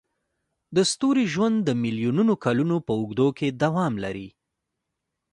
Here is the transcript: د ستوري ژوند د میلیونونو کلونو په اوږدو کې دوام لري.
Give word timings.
د 0.75 0.77
ستوري 0.91 1.25
ژوند 1.33 1.57
د 1.63 1.69
میلیونونو 1.83 2.33
کلونو 2.45 2.75
په 2.85 2.91
اوږدو 2.99 3.27
کې 3.37 3.47
دوام 3.63 3.93
لري. 4.03 4.29